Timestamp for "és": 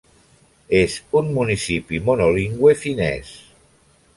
0.77-0.95